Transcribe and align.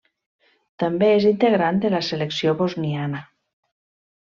També 0.83 1.09
és 1.17 1.27
integrant 1.33 1.77
de 1.85 1.93
la 1.97 2.01
selecció 2.09 2.57
bosniana. 2.65 3.23